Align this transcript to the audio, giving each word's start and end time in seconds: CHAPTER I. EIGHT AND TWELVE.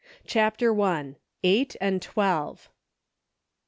CHAPTER 0.25 0.81
I. 0.81 1.13
EIGHT 1.43 1.75
AND 1.79 2.01
TWELVE. 2.01 2.71